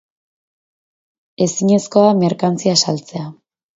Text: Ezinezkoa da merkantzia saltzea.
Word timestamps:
Ezinezkoa 1.47 2.07
da 2.07 2.17
merkantzia 2.23 2.75
saltzea. 2.87 3.29